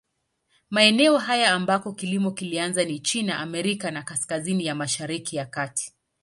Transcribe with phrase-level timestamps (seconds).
[0.69, 5.93] Maeneo haya ambako kilimo kilianza ni China, Amerika ya Kaskazini na Mashariki ya Kati.